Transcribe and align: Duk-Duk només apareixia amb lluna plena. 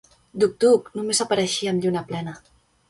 Duk-Duk 0.43 0.89
només 1.01 1.21
apareixia 1.27 1.75
amb 1.77 1.87
lluna 1.87 2.07
plena. 2.11 2.37